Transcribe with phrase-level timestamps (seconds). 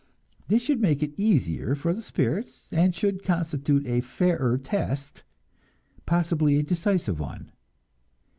[0.47, 5.21] This should make it easier for the spirits, and should constitute a fairer test,
[6.07, 7.51] possibly a decisive one.